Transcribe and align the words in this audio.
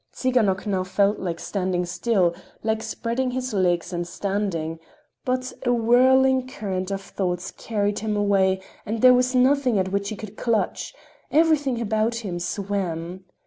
Tsiganok 0.11 0.65
now 0.65 0.83
felt 0.83 1.19
like 1.19 1.39
standing 1.39 1.85
still, 1.85 2.33
like 2.63 2.81
spreading 2.81 3.29
his 3.29 3.53
legs 3.53 3.93
and 3.93 4.07
standing—but 4.07 5.53
a 5.61 5.71
whirling 5.71 6.47
current 6.47 6.89
of 6.89 6.99
thoughts 7.03 7.51
carried 7.51 7.99
him 7.99 8.17
away 8.17 8.59
and 8.83 9.01
there 9.03 9.13
was 9.13 9.35
nothing 9.35 9.77
at 9.77 9.91
which 9.91 10.09
he 10.09 10.15
could 10.15 10.37
clutch—everything 10.37 11.79
about 11.79 12.15
him 12.25 12.39
swam. 12.39 13.25